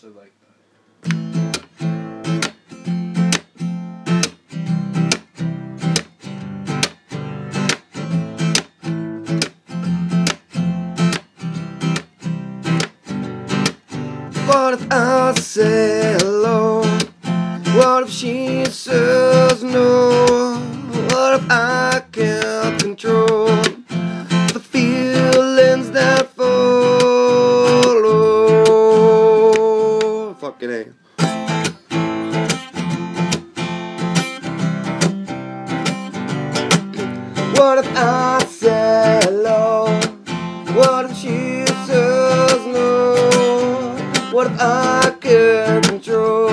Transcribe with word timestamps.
So 0.00 0.06
like 0.10 0.32
What 14.46 14.74
if 14.74 14.86
I 14.92 15.34
say 15.34 16.16
hello? 16.20 16.82
What 17.74 18.04
if 18.04 18.10
she 18.10 18.66
says 18.66 19.17
What 37.58 37.78
if 37.78 37.88
I 37.96 38.44
say 38.44 39.20
hello? 39.24 39.86
What 40.76 41.10
if 41.10 41.16
she 41.16 41.66
says 41.88 42.66
no? 42.66 43.16
What 44.30 44.46
if 44.46 44.60
I 44.60 45.12
can't 45.20 45.84
control 45.84 46.47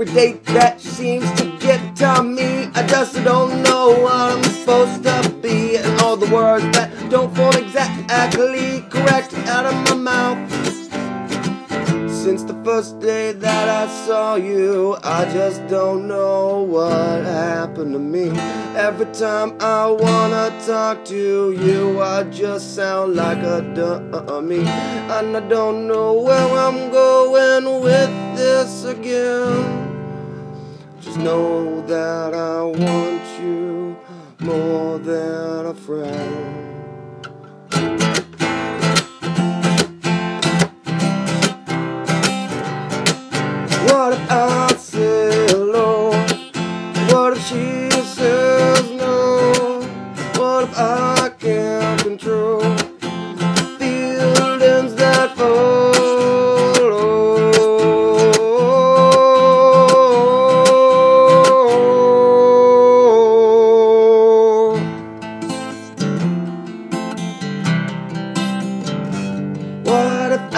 Every 0.00 0.14
day 0.14 0.32
that 0.54 0.80
seems 0.80 1.28
to 1.40 1.58
get 1.58 1.96
to 1.96 2.22
me, 2.22 2.70
I 2.72 2.86
just 2.86 3.14
don't 3.24 3.64
know 3.64 3.98
what 4.00 4.12
I'm 4.12 4.44
supposed 4.44 5.02
to 5.02 5.28
be. 5.42 5.76
And 5.76 6.00
all 6.02 6.16
the 6.16 6.32
words 6.32 6.62
that 6.76 7.10
don't 7.10 7.34
fall 7.34 7.50
exactly 7.56 8.82
correct 8.90 9.34
out 9.48 9.66
of 9.66 9.74
my 9.88 9.94
mouth. 9.96 10.52
Since 12.08 12.44
the 12.44 12.54
first 12.62 13.00
day 13.00 13.32
that 13.32 13.68
I 13.68 13.88
saw 14.06 14.36
you, 14.36 14.96
I 15.02 15.24
just 15.32 15.66
don't 15.66 16.06
know 16.06 16.62
what 16.62 17.24
happened 17.24 17.92
to 17.94 17.98
me. 17.98 18.30
Every 18.76 19.06
time 19.06 19.56
I 19.58 19.90
wanna 19.90 20.56
talk 20.64 21.04
to 21.06 21.50
you, 21.50 22.00
I 22.00 22.22
just 22.22 22.76
sound 22.76 23.16
like 23.16 23.38
a 23.38 23.62
dummy. 23.74 24.64
And 25.10 25.36
I 25.36 25.40
don't 25.40 25.88
know 25.88 26.12
where 26.12 26.50
I'm 26.56 26.92
going 26.92 27.80
with 27.82 28.36
this 28.36 28.84
again. 28.84 29.87
Know 31.18 31.84
that 31.88 32.32
I 32.32 32.62
want 32.62 33.40
you 33.40 33.96
more 34.38 34.98
than 35.00 35.66
a 35.66 35.74
friend. 35.74 36.74
What 43.88 44.12
if 44.12 44.30
I 44.30 44.74
say 44.78 45.46
hello? 45.48 46.12
What 47.10 47.36
if 47.36 47.44
she 47.46 47.90
says 47.90 48.90
no? 48.92 49.80
What 50.36 50.64
if 50.64 50.78
I 50.78 51.30
can't 51.36 52.00
control 52.00 52.67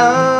I 0.01 0.40